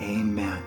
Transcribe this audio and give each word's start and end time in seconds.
Amen. 0.00 0.62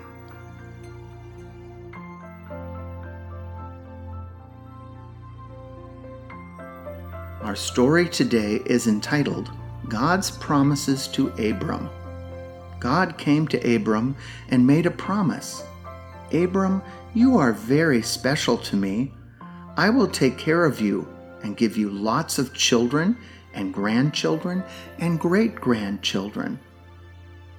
Our 7.41 7.55
story 7.55 8.09
today 8.09 8.61
is 8.65 8.87
entitled 8.87 9.49
God's 9.87 10.31
Promises 10.31 11.07
to 11.09 11.29
Abram. 11.29 11.89
God 12.79 13.17
came 13.17 13.47
to 13.49 13.75
Abram 13.75 14.15
and 14.49 14.67
made 14.67 14.85
a 14.85 14.91
promise. 14.91 15.63
Abram, 16.33 16.81
you 17.13 17.37
are 17.37 17.53
very 17.53 18.01
special 18.01 18.57
to 18.57 18.75
me. 18.75 19.11
I 19.77 19.89
will 19.89 20.07
take 20.07 20.37
care 20.37 20.65
of 20.65 20.81
you 20.81 21.07
and 21.43 21.57
give 21.57 21.77
you 21.77 21.89
lots 21.89 22.37
of 22.37 22.53
children 22.53 23.17
and 23.53 23.73
grandchildren 23.73 24.63
and 24.99 25.19
great 25.19 25.55
grandchildren. 25.55 26.59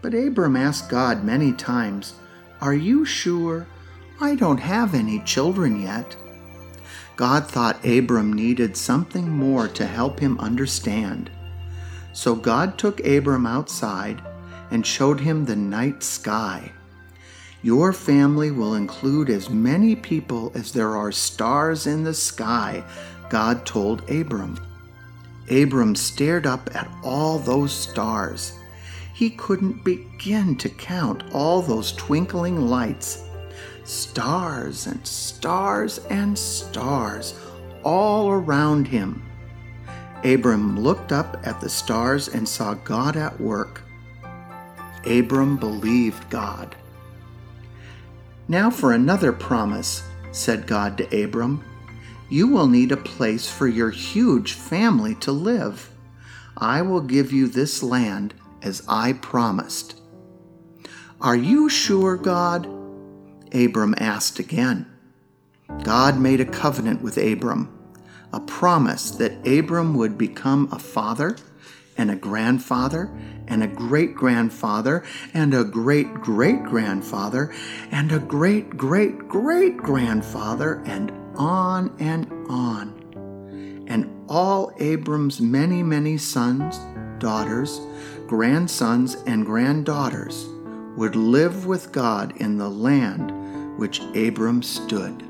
But 0.03 0.15
Abram 0.15 0.57
asked 0.57 0.91
God 0.91 1.25
many 1.25 1.53
times, 1.53 2.15
Are 2.61 2.75
you 2.75 3.05
sure? 3.05 3.67
I 4.21 4.35
don't 4.35 4.59
have 4.59 4.95
any 4.95 5.21
children 5.21 5.81
yet. 5.81 6.17
God 7.17 7.47
thought 7.47 7.85
Abram 7.85 8.33
needed 8.33 8.77
something 8.77 9.31
more 9.31 9.69
to 9.69 9.87
help 9.87 10.19
him 10.19 10.39
understand. 10.41 11.31
So 12.13 12.35
God 12.35 12.79
took 12.79 13.05
Abram 13.07 13.47
outside 13.47 14.21
and 14.71 14.87
showed 14.87 15.21
him 15.21 15.45
the 15.45 15.57
night 15.57 16.03
sky. 16.03 16.73
Your 17.63 17.93
family 17.93 18.51
will 18.51 18.75
include 18.75 19.31
as 19.31 19.49
many 19.49 19.95
people 19.95 20.51
as 20.55 20.73
there 20.73 20.97
are 20.97 21.13
stars 21.13 21.87
in 21.87 22.03
the 22.03 22.15
sky, 22.15 22.83
God 23.31 23.65
told 23.65 24.11
Abram. 24.11 24.59
Abram 25.49 25.95
stared 25.95 26.47
up 26.47 26.75
at 26.75 26.91
all 27.05 27.39
those 27.39 27.73
stars. 27.73 28.59
He 29.13 29.31
couldn't 29.31 29.85
begin 29.85 30.57
to 30.57 30.69
count 30.69 31.23
all 31.33 31.63
those 31.63 31.93
twinkling 31.93 32.69
lights. 32.69 33.25
Stars 33.85 34.87
and 34.87 35.07
stars 35.07 35.99
and 36.11 36.39
stars 36.39 37.35
all 37.83 38.31
around 38.31 38.89
him. 38.89 39.23
Abram 40.25 40.79
looked 40.79 41.13
up 41.13 41.37
at 41.45 41.61
the 41.61 41.69
stars 41.69 42.29
and 42.29 42.49
saw 42.49 42.75
God 42.75 43.17
at 43.17 43.41
work. 43.41 43.83
Abram 45.05 45.57
believed 45.57 46.31
God. 46.31 46.77
Now 48.49 48.71
for 48.71 48.93
another 48.93 49.33
promise, 49.33 50.03
said 50.31 50.67
God 50.67 50.97
to 50.99 51.25
Abram. 51.25 51.65
You 52.29 52.49
will 52.49 52.69
need 52.69 52.93
a 52.93 52.97
place 52.97 53.51
for 53.51 53.67
your 53.67 53.91
huge 53.91 54.53
family 54.53 55.15
to 55.17 55.33
live. 55.33 55.91
I 56.57 56.83
will 56.83 57.01
give 57.01 57.33
you 57.33 57.49
this 57.49 57.83
land 57.83 58.35
as 58.63 58.83
I 58.89 59.13
promised. 59.15 60.01
Are 61.21 61.37
you 61.37 61.69
sure, 61.69 62.17
God? 62.17 62.67
Abram 63.53 63.95
asked 63.99 64.39
again. 64.39 64.87
God 65.83 66.19
made 66.19 66.41
a 66.41 66.45
covenant 66.45 67.03
with 67.03 67.17
Abram, 67.17 67.77
a 68.33 68.41
promise 68.41 69.11
that 69.13 69.47
Abram 69.47 69.95
would 69.95 70.17
become 70.19 70.69
a 70.73 70.79
father 70.79 71.37
and 71.97 72.11
a 72.11 72.17
grandfather 72.17 73.11
and 73.47 73.63
a 73.63 73.67
great 73.67 74.15
grandfather 74.15 75.05
and 75.35 75.55
a 75.55 75.65
great 75.65 76.15
great 76.15 76.63
grandfather 76.65 77.53
and 77.91 78.13
a 78.13 78.19
great 78.19 78.77
great 78.77 79.29
great 79.29 79.77
grandfather 79.77 80.83
and 80.87 81.13
on 81.37 81.95
and 81.99 82.31
on. 82.49 82.99
And 83.89 84.25
all 84.29 84.73
Abram's 84.79 85.41
many, 85.41 85.83
many 85.83 86.17
sons, 86.17 86.79
daughters, 87.19 87.81
grandsons, 88.33 89.17
and 89.27 89.45
granddaughters 89.45 90.49
would 90.97 91.15
live 91.15 91.67
with 91.67 91.93
God 91.93 92.35
in 92.39 92.57
the 92.57 92.67
land 92.67 93.31
which 93.79 94.01
Abram 94.17 94.63
stood. 94.63 95.23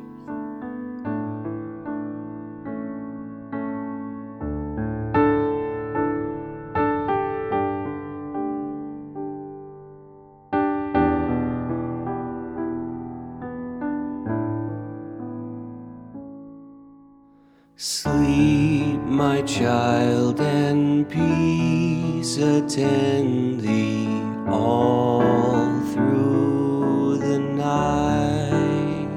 Sleep, 17.84 19.00
my 19.00 19.42
child, 19.42 20.40
and 20.40 21.08
peace 21.08 22.36
attend 22.36 23.60
thee 23.60 24.06
all 24.46 25.80
through 25.92 27.18
the 27.18 27.40
night. 27.40 29.08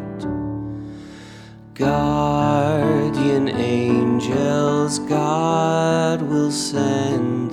Guardian 1.76 3.50
angels, 3.50 4.98
God 4.98 6.24
will 6.24 6.50
send 6.50 7.45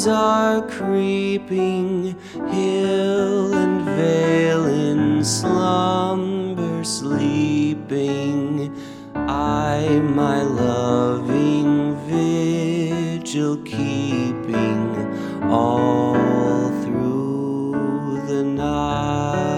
hours 0.00 0.06
are 0.06 0.62
creeping, 0.68 2.16
hill 2.48 3.54
and 3.54 3.84
vale 3.84 4.66
in 4.66 5.24
slumber 5.24 6.84
sleeping. 6.84 8.74
I, 9.14 10.00
my 10.02 10.42
loving 10.42 11.96
vigil 12.06 13.58
keeping 13.64 15.06
all 15.50 16.70
through 16.82 18.22
the 18.26 18.42
night. 18.42 19.50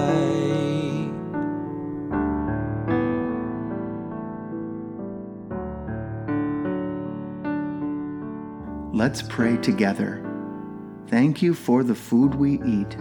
Let's 8.93 9.23
pray 9.23 9.57
together. 9.57 10.32
Thank 11.09 11.43
you 11.43 11.55
for 11.55 11.83
the 11.83 11.95
food 11.95 12.35
we 12.35 12.61
eat. 12.63 12.97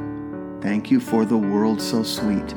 Thank 0.61 0.91
you 0.91 0.99
for 0.99 1.25
the 1.25 1.37
world 1.37 1.81
so 1.81 2.03
sweet. 2.03 2.53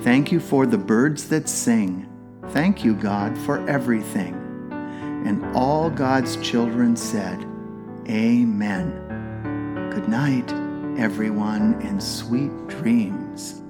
Thank 0.00 0.32
you 0.32 0.40
for 0.40 0.66
the 0.66 0.78
birds 0.78 1.28
that 1.28 1.48
sing. 1.48 2.08
Thank 2.50 2.84
you, 2.84 2.94
God, 2.94 3.36
for 3.38 3.68
everything. 3.68 4.34
And 5.26 5.44
all 5.56 5.90
God's 5.90 6.36
children 6.36 6.96
said, 6.96 7.44
Amen. 8.08 9.90
Good 9.90 10.08
night, 10.08 10.52
everyone, 10.98 11.80
and 11.82 12.02
sweet 12.02 12.68
dreams. 12.68 13.62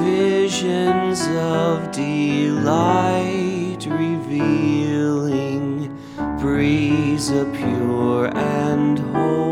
Visions 0.00 1.20
of 1.28 1.90
delight 1.92 3.78
revealing 3.86 5.62
breeze 6.40 7.30
a 7.30 7.44
pure 7.46 8.26
and 8.36 8.98
holy 8.98 9.51